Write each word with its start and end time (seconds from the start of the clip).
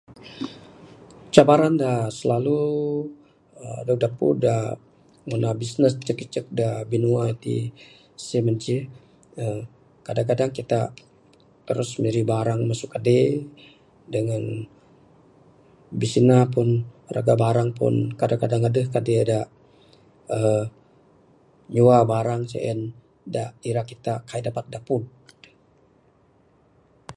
Cabaran 1.35 1.75
da 1.83 1.91
silalu 2.17 2.59
aaa 3.65 3.81
dog 3.87 3.99
dapud 4.05 4.39
aaa 4.55 4.75
ngundah 5.27 5.53
bisnes 5.61 5.93
icek 6.01 6.19
icek 6.25 6.47
da 6.59 6.67
binua 6.89 7.23
ti, 7.43 7.55
sien 8.25 8.43
manceh, 8.45 8.83
kadang-kadang 10.05 10.51
kita 10.59 10.79
terus 11.67 11.89
mirih 12.03 12.25
barang 12.31 12.61
masu 12.69 12.85
kade 12.93 13.19
dangan 14.13 14.43
bisina 16.01 16.37
pun, 16.53 16.67
raga 17.15 17.35
barang 17.43 17.69
pun 17.79 17.93
kadang-kadang 18.19 18.61
adeh 18.69 18.85
kade 18.95 19.15
da 19.31 19.39
aaa 20.35 20.63
nyua 21.73 21.97
barang 22.11 22.41
sien 22.51 22.79
da 23.33 23.43
ira 23.69 23.81
kita 23.91 24.13
kaik 24.29 24.43
dapat 24.47 24.65
dapud. 24.73 25.03